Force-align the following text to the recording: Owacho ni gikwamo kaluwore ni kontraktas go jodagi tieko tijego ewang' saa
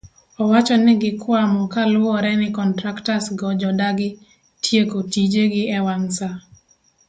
Owacho 0.41 0.75
ni 0.79 0.93
gikwamo 1.01 1.61
kaluwore 1.73 2.31
ni 2.39 2.47
kontraktas 2.57 3.25
go 3.39 3.49
jodagi 3.61 4.09
tieko 4.63 4.97
tijego 5.11 5.59
ewang' 5.77 6.09
saa 6.17 6.39